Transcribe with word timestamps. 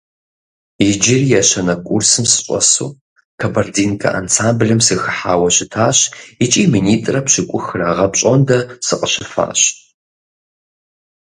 Иджыри 0.87 1.23
ещанэ 1.41 1.75
курсым 1.87 2.25
сыщӀэсу, 2.31 2.89
«Кабардинка» 3.39 4.09
ансамблым 4.19 4.79
сыхыхьауэ 4.85 5.49
щытащ 5.55 5.97
икӀи 6.43 6.63
минитӀрэ 6.71 7.21
пщӀыкӀухрэ 7.25 7.89
гъэ 7.97 8.07
пщӀондэ 8.13 8.57
сыкъыщыфащ. 8.85 9.61